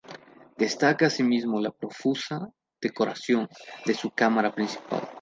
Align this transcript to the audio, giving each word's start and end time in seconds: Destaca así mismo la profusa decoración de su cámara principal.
Destaca 0.57 1.05
así 1.05 1.21
mismo 1.21 1.61
la 1.61 1.69
profusa 1.69 2.49
decoración 2.81 3.47
de 3.85 3.93
su 3.93 4.09
cámara 4.09 4.51
principal. 4.51 5.07